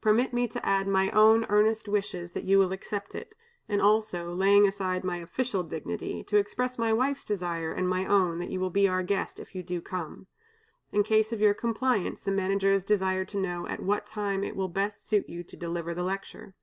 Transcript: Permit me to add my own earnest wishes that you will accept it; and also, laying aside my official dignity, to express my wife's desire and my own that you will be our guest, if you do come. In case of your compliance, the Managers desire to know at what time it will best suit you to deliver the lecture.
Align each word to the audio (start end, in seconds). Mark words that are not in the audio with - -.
Permit 0.00 0.32
me 0.32 0.48
to 0.48 0.64
add 0.66 0.88
my 0.88 1.10
own 1.10 1.44
earnest 1.50 1.86
wishes 1.86 2.32
that 2.32 2.44
you 2.44 2.58
will 2.58 2.72
accept 2.72 3.14
it; 3.14 3.34
and 3.68 3.82
also, 3.82 4.32
laying 4.32 4.66
aside 4.66 5.04
my 5.04 5.18
official 5.18 5.62
dignity, 5.62 6.24
to 6.24 6.38
express 6.38 6.78
my 6.78 6.94
wife's 6.94 7.26
desire 7.26 7.72
and 7.72 7.86
my 7.86 8.06
own 8.06 8.38
that 8.38 8.48
you 8.48 8.58
will 8.58 8.70
be 8.70 8.88
our 8.88 9.02
guest, 9.02 9.38
if 9.38 9.54
you 9.54 9.62
do 9.62 9.82
come. 9.82 10.28
In 10.92 11.02
case 11.02 11.30
of 11.30 11.42
your 11.42 11.52
compliance, 11.52 12.22
the 12.22 12.32
Managers 12.32 12.84
desire 12.84 13.26
to 13.26 13.36
know 13.36 13.66
at 13.68 13.82
what 13.82 14.06
time 14.06 14.42
it 14.42 14.56
will 14.56 14.68
best 14.68 15.06
suit 15.06 15.28
you 15.28 15.44
to 15.44 15.56
deliver 15.58 15.92
the 15.92 16.02
lecture. 16.04 16.54